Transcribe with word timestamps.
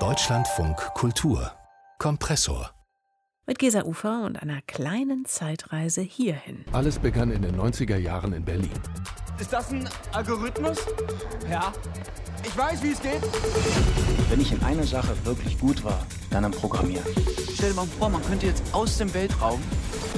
Deutschlandfunk 0.00 0.76
Kultur 0.94 1.52
Kompressor 2.00 2.72
mit 3.46 3.60
Gesa 3.60 3.84
Ufer 3.84 4.24
und 4.24 4.36
einer 4.36 4.62
kleinen 4.62 5.26
Zeitreise 5.26 6.00
hierhin. 6.00 6.64
Alles 6.72 6.98
begann 6.98 7.30
in 7.30 7.42
den 7.42 7.54
90er 7.56 7.96
Jahren 7.96 8.32
in 8.32 8.44
Berlin. 8.44 8.72
Ist 9.38 9.52
das 9.52 9.70
ein 9.70 9.88
Algorithmus? 10.12 10.78
Ja. 11.48 11.72
Ich 12.42 12.58
weiß, 12.58 12.82
wie 12.82 12.90
es 12.90 13.00
geht. 13.00 13.22
Wenn 14.28 14.40
ich 14.40 14.50
in 14.50 14.60
einer 14.64 14.82
Sache 14.82 15.14
wirklich 15.24 15.56
gut 15.60 15.84
war, 15.84 16.04
dann 16.30 16.46
am 16.46 16.50
Programmieren. 16.50 17.06
Stell 17.54 17.70
dir 17.70 17.76
mal 17.76 17.86
vor, 17.86 18.08
man 18.08 18.24
könnte 18.24 18.46
jetzt 18.46 18.64
aus 18.74 18.98
dem 18.98 19.14
Weltraum 19.14 19.62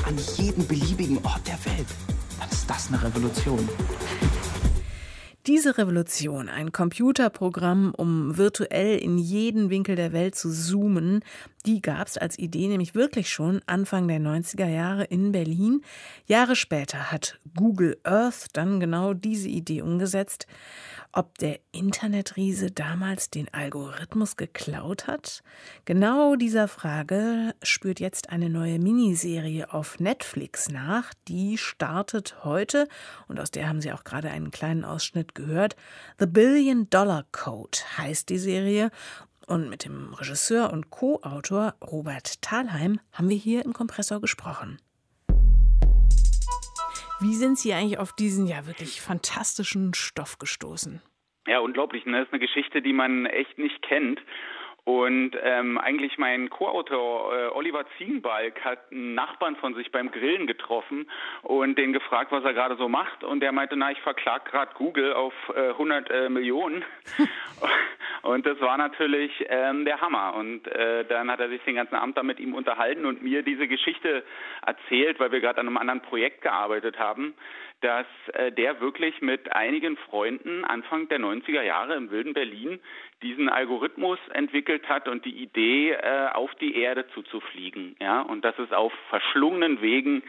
an 0.06 0.16
jeden 0.36 0.66
beliebigen 0.66 1.18
Ort 1.26 1.46
der 1.46 1.62
Welt. 1.66 1.88
Dann 2.40 2.48
ist 2.48 2.70
das 2.70 2.88
eine 2.88 3.02
Revolution. 3.02 3.68
Diese 5.46 5.78
Revolution, 5.78 6.48
ein 6.48 6.72
Computerprogramm, 6.72 7.94
um 7.96 8.36
virtuell 8.36 8.98
in 8.98 9.16
jeden 9.16 9.70
Winkel 9.70 9.94
der 9.94 10.12
Welt 10.12 10.34
zu 10.34 10.50
zoomen, 10.50 11.20
die 11.66 11.82
gab 11.82 12.06
es 12.06 12.16
als 12.16 12.38
Idee 12.38 12.68
nämlich 12.68 12.94
wirklich 12.94 13.30
schon 13.30 13.60
Anfang 13.66 14.06
der 14.06 14.20
90er 14.20 14.68
Jahre 14.68 15.04
in 15.04 15.32
Berlin. 15.32 15.82
Jahre 16.26 16.54
später 16.54 17.10
hat 17.10 17.40
Google 17.56 17.98
Earth 18.04 18.48
dann 18.52 18.78
genau 18.78 19.14
diese 19.14 19.48
Idee 19.48 19.82
umgesetzt. 19.82 20.46
Ob 21.12 21.38
der 21.38 21.60
Internetriese 21.72 22.70
damals 22.70 23.30
den 23.30 23.52
Algorithmus 23.52 24.36
geklaut 24.36 25.06
hat? 25.06 25.42
Genau 25.86 26.36
dieser 26.36 26.68
Frage 26.68 27.54
spürt 27.62 28.00
jetzt 28.00 28.28
eine 28.28 28.50
neue 28.50 28.78
Miniserie 28.78 29.72
auf 29.72 29.98
Netflix 29.98 30.68
nach. 30.68 31.14
Die 31.26 31.56
startet 31.56 32.44
heute 32.44 32.86
und 33.28 33.40
aus 33.40 33.50
der 33.50 33.68
haben 33.68 33.80
Sie 33.80 33.92
auch 33.92 34.04
gerade 34.04 34.30
einen 34.30 34.50
kleinen 34.50 34.84
Ausschnitt 34.84 35.34
gehört. 35.34 35.74
The 36.18 36.26
Billion 36.26 36.90
Dollar 36.90 37.24
Code 37.32 37.78
heißt 37.96 38.28
die 38.28 38.38
Serie. 38.38 38.90
Und 39.48 39.70
mit 39.70 39.84
dem 39.84 40.12
Regisseur 40.12 40.72
und 40.72 40.90
Co-Autor 40.90 41.74
Robert 41.80 42.42
Thalheim 42.42 42.98
haben 43.12 43.28
wir 43.28 43.36
hier 43.36 43.64
im 43.64 43.72
Kompressor 43.72 44.20
gesprochen. 44.20 44.78
Wie 47.20 47.34
sind 47.34 47.56
Sie 47.56 47.72
eigentlich 47.72 47.98
auf 47.98 48.12
diesen 48.12 48.48
ja 48.48 48.66
wirklich 48.66 49.00
fantastischen 49.00 49.94
Stoff 49.94 50.38
gestoßen? 50.38 51.00
Ja, 51.46 51.60
unglaublich. 51.60 52.04
Ne? 52.06 52.18
Das 52.18 52.26
ist 52.26 52.32
eine 52.32 52.40
Geschichte, 52.40 52.82
die 52.82 52.92
man 52.92 53.26
echt 53.26 53.56
nicht 53.56 53.80
kennt. 53.82 54.20
Und 54.86 55.32
ähm, 55.42 55.78
eigentlich 55.78 56.16
mein 56.16 56.48
Co-Autor 56.48 57.34
äh, 57.36 57.48
Oliver 57.48 57.84
Ziegenbalg 57.98 58.64
hat 58.64 58.78
einen 58.92 59.14
Nachbarn 59.14 59.56
von 59.56 59.74
sich 59.74 59.90
beim 59.90 60.12
Grillen 60.12 60.46
getroffen 60.46 61.10
und 61.42 61.76
den 61.76 61.92
gefragt, 61.92 62.30
was 62.30 62.44
er 62.44 62.54
gerade 62.54 62.76
so 62.76 62.88
macht. 62.88 63.24
Und 63.24 63.40
der 63.40 63.50
meinte, 63.50 63.76
na, 63.76 63.90
ich 63.90 64.00
verklag 64.02 64.44
gerade 64.44 64.72
Google 64.74 65.12
auf 65.14 65.34
äh, 65.56 65.70
100 65.70 66.08
äh, 66.08 66.28
Millionen. 66.28 66.84
und 68.22 68.46
das 68.46 68.60
war 68.60 68.78
natürlich 68.78 69.32
ähm, 69.48 69.84
der 69.84 70.00
Hammer. 70.00 70.36
Und 70.36 70.68
äh, 70.68 71.04
dann 71.04 71.32
hat 71.32 71.40
er 71.40 71.48
sich 71.48 71.64
den 71.64 71.74
ganzen 71.74 71.96
Abend 71.96 72.16
da 72.16 72.22
mit 72.22 72.38
ihm 72.38 72.54
unterhalten 72.54 73.06
und 73.06 73.24
mir 73.24 73.42
diese 73.42 73.66
Geschichte 73.66 74.22
erzählt, 74.64 75.18
weil 75.18 75.32
wir 75.32 75.40
gerade 75.40 75.58
an 75.58 75.66
einem 75.66 75.78
anderen 75.78 76.02
Projekt 76.02 76.42
gearbeitet 76.42 76.96
haben 76.96 77.34
dass 77.86 78.06
äh, 78.32 78.50
der 78.50 78.80
wirklich 78.80 79.22
mit 79.22 79.52
einigen 79.52 79.96
Freunden 79.96 80.64
Anfang 80.64 81.08
der 81.08 81.20
90er 81.20 81.62
Jahre 81.62 81.94
im 81.94 82.10
wilden 82.10 82.34
Berlin 82.34 82.80
diesen 83.22 83.48
Algorithmus 83.48 84.18
entwickelt 84.32 84.88
hat 84.88 85.06
und 85.06 85.24
die 85.24 85.40
Idee, 85.40 85.92
äh, 85.92 86.30
auf 86.32 86.52
die 86.56 86.76
Erde 86.76 87.06
zuzufliegen. 87.14 87.94
Ja, 88.00 88.22
und 88.22 88.44
dass 88.44 88.58
es 88.58 88.72
auf 88.72 88.92
verschlungenen 89.08 89.80
Wegen 89.82 90.24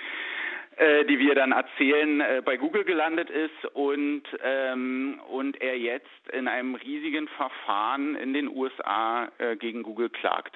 die 0.79 1.17
wir 1.17 1.33
dann 1.33 1.53
erzählen, 1.53 2.21
äh, 2.21 2.41
bei 2.45 2.55
Google 2.55 2.83
gelandet 2.83 3.31
ist 3.31 3.65
und, 3.73 4.21
ähm, 4.43 5.19
und 5.27 5.59
er 5.59 5.75
jetzt 5.75 6.05
in 6.31 6.47
einem 6.47 6.75
riesigen 6.75 7.27
Verfahren 7.29 8.15
in 8.15 8.33
den 8.33 8.47
USA 8.47 9.29
äh, 9.39 9.55
gegen 9.55 9.81
Google 9.81 10.09
klagt. 10.09 10.55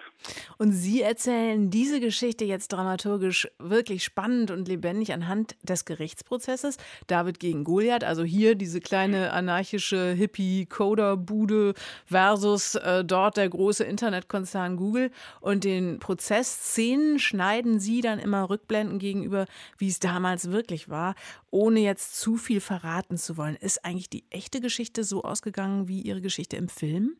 Und 0.59 0.73
Sie 0.73 1.01
erzählen 1.01 1.71
diese 1.71 1.99
Geschichte 1.99 2.45
jetzt 2.45 2.67
dramaturgisch 2.67 3.47
wirklich 3.57 4.03
spannend 4.03 4.51
und 4.51 4.67
lebendig 4.67 5.11
anhand 5.11 5.55
des 5.67 5.85
Gerichtsprozesses. 5.85 6.77
David 7.07 7.39
gegen 7.39 7.63
Goliath, 7.63 8.03
also 8.03 8.23
hier 8.23 8.53
diese 8.53 8.79
kleine 8.79 9.33
anarchische 9.33 10.11
Hippie-Coder-Bude 10.11 11.73
versus 12.05 12.75
äh, 12.75 13.03
dort 13.03 13.37
der 13.37 13.49
große 13.49 13.83
Internetkonzern 13.83 14.77
Google. 14.77 15.09
Und 15.39 15.63
den 15.63 15.97
Prozessszenen 15.97 17.17
schneiden 17.17 17.79
Sie 17.79 18.01
dann 18.01 18.19
immer 18.19 18.51
Rückblenden 18.51 18.99
gegenüber, 18.99 19.45
wie 19.79 19.87
es 19.87 19.99
da 19.99 20.10
damals 20.11 20.51
wirklich 20.51 20.89
war, 20.89 21.15
ohne 21.51 21.79
jetzt 21.79 22.19
zu 22.19 22.35
viel 22.35 22.59
verraten 22.59 23.17
zu 23.17 23.37
wollen. 23.37 23.55
Ist 23.55 23.85
eigentlich 23.85 24.09
die 24.09 24.25
echte 24.29 24.59
Geschichte 24.59 25.05
so 25.05 25.23
ausgegangen 25.23 25.87
wie 25.87 26.01
Ihre 26.01 26.21
Geschichte 26.21 26.57
im 26.57 26.67
Film? 26.67 27.15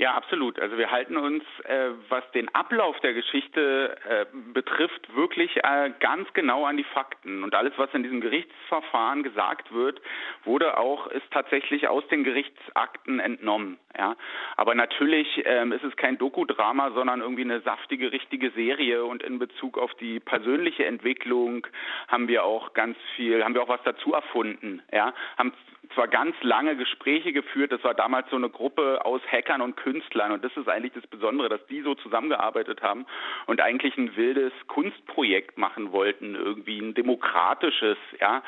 Ja, 0.00 0.14
absolut. 0.14 0.58
Also 0.58 0.78
wir 0.78 0.90
halten 0.90 1.18
uns, 1.18 1.44
äh, 1.64 1.90
was 2.08 2.24
den 2.30 2.48
Ablauf 2.54 2.98
der 3.00 3.12
Geschichte 3.12 3.98
äh, 4.08 4.24
betrifft, 4.54 5.14
wirklich 5.14 5.54
äh, 5.58 5.90
ganz 6.00 6.32
genau 6.32 6.64
an 6.64 6.78
die 6.78 6.84
Fakten. 6.84 7.44
Und 7.44 7.54
alles, 7.54 7.74
was 7.76 7.92
in 7.92 8.02
diesem 8.02 8.22
Gerichtsverfahren 8.22 9.22
gesagt 9.22 9.74
wird, 9.74 10.00
wurde 10.44 10.78
auch, 10.78 11.06
ist 11.08 11.30
tatsächlich 11.30 11.86
aus 11.88 12.02
den 12.08 12.24
Gerichtsakten 12.24 13.20
entnommen. 13.20 13.78
Ja, 13.94 14.16
aber 14.56 14.74
natürlich 14.74 15.42
ähm, 15.44 15.72
ist 15.72 15.84
es 15.84 15.94
kein 15.96 16.16
Dokudrama, 16.16 16.92
sondern 16.92 17.20
irgendwie 17.20 17.42
eine 17.42 17.60
saftige, 17.60 18.10
richtige 18.10 18.52
Serie. 18.52 19.04
Und 19.04 19.22
in 19.22 19.38
Bezug 19.38 19.76
auf 19.76 19.92
die 19.96 20.18
persönliche 20.18 20.86
Entwicklung 20.86 21.66
haben 22.08 22.26
wir 22.26 22.44
auch 22.44 22.72
ganz 22.72 22.96
viel, 23.16 23.44
haben 23.44 23.52
wir 23.52 23.62
auch 23.62 23.68
was 23.68 23.82
dazu 23.84 24.14
erfunden. 24.14 24.80
Ja, 24.90 25.12
haben 25.36 25.52
zwar 25.94 26.08
ganz 26.08 26.34
lange 26.42 26.76
Gespräche 26.76 27.32
geführt. 27.32 27.72
Das 27.72 27.82
war 27.84 27.94
damals 27.94 28.28
so 28.30 28.36
eine 28.36 28.48
Gruppe 28.48 29.04
aus 29.04 29.20
Hackern 29.30 29.60
und 29.60 29.76
Künstlern. 29.76 30.32
Und 30.32 30.44
das 30.44 30.56
ist 30.56 30.68
eigentlich 30.68 30.92
das 30.92 31.06
Besondere, 31.06 31.48
dass 31.48 31.64
die 31.66 31.82
so 31.82 31.94
zusammengearbeitet 31.94 32.82
haben 32.82 33.06
und 33.46 33.60
eigentlich 33.60 33.96
ein 33.96 34.16
wildes 34.16 34.52
Kunstprojekt 34.66 35.58
machen 35.58 35.92
wollten, 35.92 36.34
irgendwie 36.34 36.78
ein 36.80 36.94
demokratisches, 36.94 37.98
ja. 38.20 38.42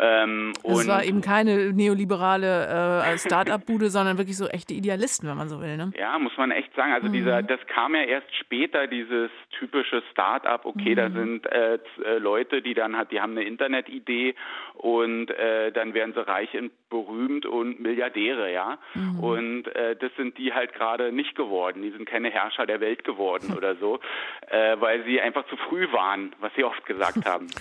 Ähm, 0.00 0.52
es 0.62 0.86
war 0.86 1.02
eben 1.02 1.22
keine 1.22 1.72
neoliberale 1.72 3.02
äh, 3.04 3.18
Start-up-Bude, 3.18 3.90
sondern 3.90 4.16
wirklich 4.16 4.36
so 4.36 4.46
echte 4.46 4.72
Idealisten, 4.72 5.28
wenn 5.28 5.36
man 5.36 5.48
so 5.48 5.60
will. 5.60 5.76
Ne? 5.76 5.90
Ja, 5.98 6.18
muss 6.20 6.36
man 6.36 6.52
echt 6.52 6.72
sagen. 6.76 6.92
Also 6.92 7.08
mhm. 7.08 7.14
dieser, 7.14 7.42
das 7.42 7.58
kam 7.66 7.96
ja 7.96 8.02
erst 8.02 8.32
später, 8.36 8.86
dieses 8.86 9.30
typische 9.58 10.02
Start-up. 10.12 10.64
Okay, 10.64 10.90
mhm. 10.90 10.96
da 10.96 11.10
sind 11.10 11.46
äh, 11.46 11.78
äh, 12.04 12.18
Leute, 12.18 12.62
die 12.62 12.74
dann 12.74 12.96
hat, 12.96 13.10
die 13.10 13.20
haben 13.20 13.32
eine 13.32 13.42
Internetidee 13.42 14.36
und 14.74 15.30
äh, 15.30 15.72
dann 15.72 15.94
werden 15.94 16.14
sie 16.14 16.26
reich 16.26 16.54
in 16.54 16.70
berühmt 16.90 17.46
und 17.46 17.80
Milliardäre, 17.80 18.52
ja. 18.52 18.78
Mhm. 18.94 19.20
Und 19.20 19.66
äh, 19.74 19.96
das 19.96 20.10
sind 20.16 20.38
die 20.38 20.52
halt 20.52 20.72
gerade 20.72 21.12
nicht 21.12 21.34
geworden. 21.34 21.82
Die 21.82 21.90
sind 21.90 22.06
keine 22.06 22.30
Herrscher 22.30 22.66
der 22.66 22.80
Welt 22.80 23.04
geworden 23.04 23.54
oder 23.56 23.76
so, 23.76 24.00
äh, 24.48 24.76
weil 24.80 25.04
sie 25.04 25.20
einfach 25.20 25.46
zu 25.48 25.56
früh 25.56 25.90
waren, 25.92 26.34
was 26.40 26.52
sie 26.56 26.64
oft 26.64 26.84
gesagt 26.86 27.24
haben. 27.24 27.48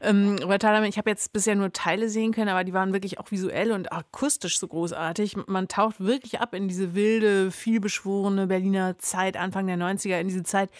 Ja. 0.00 0.10
ähm, 0.10 0.36
ich 0.84 0.98
habe 0.98 1.10
jetzt 1.10 1.32
bisher 1.32 1.54
nur 1.54 1.72
Teile 1.72 2.08
sehen 2.08 2.32
können, 2.32 2.48
aber 2.48 2.64
die 2.64 2.72
waren 2.72 2.92
wirklich 2.92 3.18
auch 3.18 3.30
visuell 3.30 3.72
und 3.72 3.92
akustisch 3.92 4.58
so 4.58 4.68
großartig. 4.68 5.36
Man 5.46 5.68
taucht 5.68 6.00
wirklich 6.00 6.40
ab 6.40 6.54
in 6.54 6.68
diese 6.68 6.94
wilde, 6.94 7.50
vielbeschworene 7.50 8.46
Berliner 8.46 8.98
Zeit, 8.98 9.36
Anfang 9.36 9.66
der 9.66 9.76
90er, 9.76 10.20
in 10.20 10.28
diese 10.28 10.42
Zeit, 10.42 10.70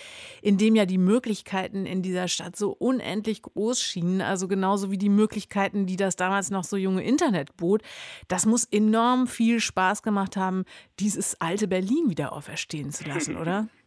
in 0.42 0.58
dem 0.58 0.76
ja 0.76 0.86
die 0.86 0.98
Möglichkeiten 0.98 1.86
in 1.86 2.02
dieser 2.02 2.28
Stadt 2.28 2.56
so 2.56 2.70
unendlich 2.70 3.42
groß 3.42 3.80
schienen. 3.80 4.20
Also 4.20 4.48
genauso 4.48 4.90
wie 4.90 4.98
die 4.98 5.08
Möglichkeiten, 5.08 5.86
die 5.86 5.96
das 5.96 6.16
damals 6.16 6.50
noch 6.50 6.64
so 6.64 6.76
junge 6.76 7.02
Internet 7.02 7.56
bot. 7.56 7.82
Das 8.28 8.46
muss 8.46 8.64
enorm 8.64 9.26
viel 9.26 9.60
Spaß 9.60 10.02
gemacht 10.02 10.36
haben, 10.36 10.64
dieses 11.00 11.40
alte 11.40 11.68
Berlin 11.68 12.08
wieder 12.08 12.32
auferstehen 12.32 12.90
zu 12.90 13.08
lassen, 13.08 13.36
oder? 13.36 13.68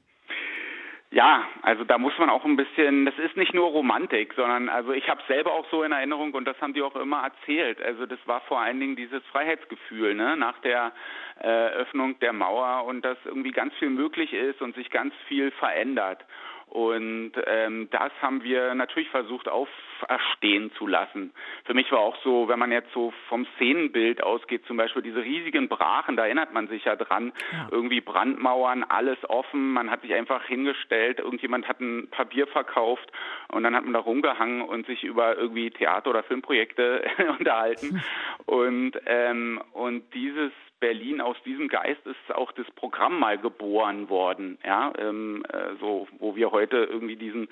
Ja, 1.14 1.46
also 1.62 1.84
da 1.84 1.98
muss 1.98 2.18
man 2.18 2.30
auch 2.30 2.46
ein 2.46 2.56
bisschen, 2.56 3.06
das 3.06 3.18
ist 3.20 3.36
nicht 3.36 3.54
nur 3.54 3.68
Romantik, 3.68 4.34
sondern 4.34 4.70
also 4.70 4.94
ich 4.94 5.10
habe 5.10 5.22
selber 5.28 5.52
auch 5.52 5.66
so 5.70 5.84
in 5.84 5.92
Erinnerung 5.92 6.34
und 6.34 6.46
das 6.46 6.60
haben 6.62 6.74
die 6.74 6.82
auch 6.82 6.96
immer 6.96 7.24
erzählt. 7.24 7.82
Also 7.82 8.06
das 8.06 8.20
war 8.28 8.40
vor 8.48 8.62
allen 8.62 8.80
Dingen 8.80 8.96
dieses 8.96 9.22
Freiheitsgefühl, 9.26 10.16
ne, 10.16 10.38
nach 10.38 10.58
der 10.60 10.94
äh, 11.42 11.48
Öffnung 11.48 12.18
der 12.20 12.32
Mauer 12.32 12.86
und 12.86 13.04
dass 13.04 13.18
irgendwie 13.26 13.52
ganz 13.52 13.74
viel 13.74 13.90
möglich 13.90 14.32
ist 14.32 14.62
und 14.62 14.74
sich 14.74 14.90
ganz 14.90 15.14
viel 15.28 15.52
verändert. 15.52 16.24
Und 16.72 17.34
ähm, 17.48 17.90
das 17.92 18.14
haben 18.22 18.44
wir 18.44 18.74
natürlich 18.76 19.10
versucht 19.10 19.50
auferstehen 19.50 20.72
zu 20.78 20.88
lassen. 20.88 21.34
Für 21.66 21.74
mich 21.74 21.92
war 21.92 22.00
auch 22.00 22.16
so, 22.24 22.48
wenn 22.48 22.60
man 22.60 22.72
jetzt 22.72 22.94
so 22.94 23.12
vom 23.28 23.46
Szenenbild 23.56 24.24
ausgeht, 24.24 24.66
zum 24.68 24.78
Beispiel 24.78 25.02
diese 25.02 25.22
riesigen 25.22 25.68
Brachen, 25.68 26.16
da 26.16 26.24
erinnert 26.24 26.54
man 26.54 26.70
sich 26.70 26.86
ja 26.86 26.96
dran, 26.96 27.34
ja. 27.52 27.68
irgendwie 27.72 28.00
Brandmauern, 28.00 28.86
alles 28.86 29.18
offen, 29.28 29.74
man 29.74 29.92
hat 29.92 30.02
sich 30.02 30.14
einfach 30.14 30.46
hingestellt, 30.46 31.20
irgendjemand 31.20 31.68
hat 31.68 31.82
ein 31.82 32.08
Papier 32.10 32.48
verkauft 32.48 33.12
und 33.50 33.64
dann 33.64 33.76
hat 33.76 33.84
man 33.84 33.92
da 33.92 34.00
rumgehangen 34.00 34.62
und 34.62 34.86
sich 34.86 35.04
über 35.04 35.36
irgendwie 35.38 35.72
Theater- 35.72 36.12
oder 36.12 36.24
Filmprojekte 36.24 37.04
unterhalten. 37.38 38.02
und, 38.46 38.94
ähm, 39.08 39.62
und 39.74 40.14
dieses 40.14 40.54
Berlin 40.82 41.22
aus 41.22 41.38
diesem 41.46 41.70
Geist 41.70 42.02
ist 42.06 42.36
auch 42.36 42.52
das 42.52 42.66
Programm 42.76 43.20
mal 43.20 43.38
geboren 43.38 44.10
worden, 44.10 44.58
ja, 44.66 44.92
ähm, 44.98 45.46
äh, 45.48 45.76
so 45.80 46.08
wo 46.18 46.36
wir 46.36 46.52
heute 46.52 46.78
irgendwie 46.78 47.16
diesen 47.16 47.48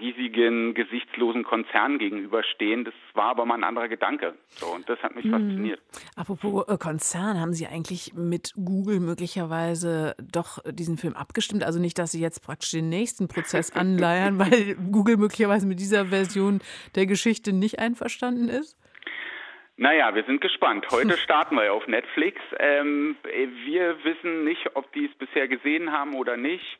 riesigen 0.00 0.74
gesichtslosen 0.74 1.44
Konzern 1.44 1.98
gegenüberstehen. 1.98 2.84
Das 2.84 2.92
war 3.14 3.26
aber 3.26 3.46
mal 3.46 3.54
ein 3.54 3.64
anderer 3.64 3.88
Gedanke. 3.88 4.34
So 4.48 4.66
und 4.66 4.88
das 4.88 4.98
hat 5.02 5.14
mich 5.14 5.24
mhm. 5.24 5.30
fasziniert. 5.30 5.80
Apropos 6.16 6.68
äh, 6.68 6.76
Konzern, 6.76 7.40
haben 7.40 7.54
Sie 7.54 7.66
eigentlich 7.68 8.14
mit 8.14 8.52
Google 8.56 8.98
möglicherweise 8.98 10.16
doch 10.20 10.58
diesen 10.68 10.98
Film 10.98 11.14
abgestimmt? 11.14 11.62
Also 11.62 11.78
nicht, 11.78 11.98
dass 11.98 12.10
Sie 12.10 12.20
jetzt 12.20 12.44
praktisch 12.44 12.72
den 12.72 12.88
nächsten 12.88 13.28
Prozess 13.28 13.70
anleiern, 13.76 14.40
weil 14.40 14.74
Google 14.90 15.18
möglicherweise 15.18 15.66
mit 15.66 15.78
dieser 15.78 16.06
Version 16.06 16.60
der 16.96 17.06
Geschichte 17.06 17.52
nicht 17.52 17.78
einverstanden 17.78 18.48
ist? 18.48 18.76
Naja, 19.82 20.14
wir 20.14 20.22
sind 20.22 20.40
gespannt. 20.40 20.86
Heute 20.92 21.18
starten 21.24 21.56
wir 21.56 21.72
auf 21.72 21.88
Netflix. 21.88 22.40
Ähm, 22.60 23.16
wir 23.64 23.96
wissen 24.04 24.44
nicht, 24.44 24.64
ob 24.74 24.92
die 24.92 25.06
es 25.06 25.14
bisher 25.18 25.48
gesehen 25.48 25.90
haben 25.90 26.14
oder 26.14 26.36
nicht. 26.36 26.78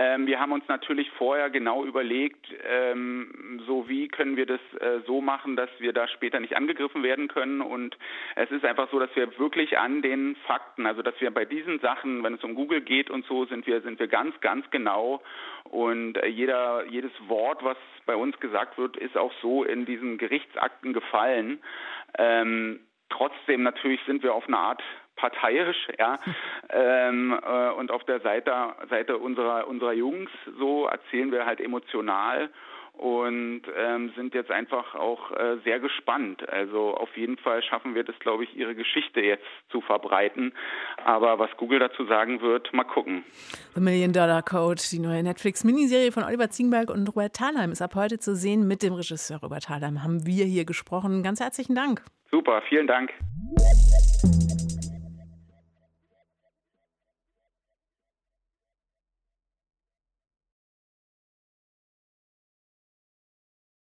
Ähm, 0.00 0.26
wir 0.26 0.40
haben 0.40 0.52
uns 0.52 0.66
natürlich 0.66 1.10
vorher 1.10 1.50
genau 1.50 1.84
überlegt, 1.84 2.46
ähm, 2.66 3.60
so 3.66 3.86
wie 3.86 4.08
können 4.08 4.34
wir 4.34 4.46
das 4.46 4.60
äh, 4.80 5.00
so 5.06 5.20
machen, 5.20 5.56
dass 5.56 5.68
wir 5.78 5.92
da 5.92 6.08
später 6.08 6.40
nicht 6.40 6.56
angegriffen 6.56 7.02
werden 7.02 7.28
können. 7.28 7.60
Und 7.60 7.98
es 8.34 8.50
ist 8.50 8.64
einfach 8.64 8.90
so, 8.90 8.98
dass 8.98 9.14
wir 9.14 9.38
wirklich 9.38 9.76
an 9.76 10.00
den 10.00 10.36
Fakten, 10.46 10.86
also 10.86 11.02
dass 11.02 11.20
wir 11.20 11.30
bei 11.30 11.44
diesen 11.44 11.80
Sachen, 11.80 12.24
wenn 12.24 12.32
es 12.32 12.42
um 12.42 12.54
Google 12.54 12.80
geht 12.80 13.10
und 13.10 13.26
so, 13.26 13.44
sind 13.44 13.66
wir 13.66 13.82
sind 13.82 14.00
wir 14.00 14.08
ganz 14.08 14.40
ganz 14.40 14.64
genau. 14.70 15.22
Und 15.64 16.16
äh, 16.16 16.28
jeder 16.28 16.86
jedes 16.86 17.12
Wort, 17.28 17.62
was 17.62 17.76
bei 18.06 18.16
uns 18.16 18.40
gesagt 18.40 18.78
wird, 18.78 18.96
ist 18.96 19.18
auch 19.18 19.32
so 19.42 19.64
in 19.64 19.84
diesen 19.84 20.16
Gerichtsakten 20.16 20.94
gefallen. 20.94 21.62
Ähm, 22.16 22.80
trotzdem 23.10 23.64
natürlich 23.64 24.00
sind 24.06 24.22
wir 24.22 24.32
auf 24.32 24.46
eine 24.46 24.56
Art 24.56 24.82
parteiisch, 25.20 25.88
ja. 25.98 26.18
ähm, 26.70 27.38
äh, 27.42 27.70
und 27.70 27.90
auf 27.90 28.04
der 28.04 28.20
Seite, 28.20 28.52
Seite 28.88 29.18
unserer, 29.18 29.68
unserer 29.68 29.92
Jungs 29.92 30.30
so 30.58 30.86
erzählen 30.86 31.30
wir 31.30 31.46
halt 31.46 31.60
emotional 31.60 32.50
und 33.00 33.62
ähm, 33.78 34.12
sind 34.14 34.34
jetzt 34.34 34.50
einfach 34.50 34.94
auch 34.94 35.30
äh, 35.32 35.56
sehr 35.64 35.80
gespannt. 35.80 36.46
Also 36.50 36.94
auf 36.94 37.16
jeden 37.16 37.38
Fall 37.38 37.62
schaffen 37.62 37.94
wir 37.94 38.04
das, 38.04 38.18
glaube 38.18 38.44
ich, 38.44 38.54
ihre 38.54 38.74
Geschichte 38.74 39.20
jetzt 39.20 39.44
zu 39.70 39.80
verbreiten. 39.80 40.52
Aber 41.04 41.38
was 41.38 41.50
Google 41.56 41.78
dazu 41.78 42.04
sagen 42.04 42.42
wird, 42.42 42.72
mal 42.74 42.84
gucken. 42.84 43.24
The 43.74 43.80
Million 43.80 44.12
Dollar 44.12 44.42
Code, 44.42 44.82
die 44.92 44.98
neue 44.98 45.22
Netflix-Miniserie 45.22 46.12
von 46.12 46.24
Oliver 46.24 46.50
Ziegenberg 46.50 46.90
und 46.90 47.08
Robert 47.08 47.34
Thalheim, 47.34 47.72
ist 47.72 47.80
ab 47.80 47.94
heute 47.94 48.18
zu 48.18 48.34
sehen. 48.34 48.68
Mit 48.68 48.82
dem 48.82 48.92
Regisseur 48.92 49.38
Robert 49.40 49.64
Thalheim 49.64 50.02
haben 50.02 50.26
wir 50.26 50.44
hier 50.44 50.66
gesprochen. 50.66 51.22
Ganz 51.22 51.40
herzlichen 51.40 51.74
Dank. 51.74 52.02
Super, 52.30 52.60
vielen 52.68 52.86
Dank. 52.86 53.12